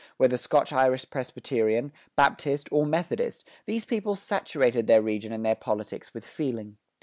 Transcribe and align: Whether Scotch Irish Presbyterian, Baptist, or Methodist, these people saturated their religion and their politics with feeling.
Whether 0.17 0.35
Scotch 0.35 0.73
Irish 0.73 1.07
Presbyterian, 1.11 1.93
Baptist, 2.15 2.67
or 2.71 2.87
Methodist, 2.87 3.45
these 3.67 3.85
people 3.85 4.15
saturated 4.15 4.87
their 4.87 4.99
religion 5.03 5.31
and 5.31 5.45
their 5.45 5.53
politics 5.53 6.11
with 6.11 6.25
feeling. 6.25 6.77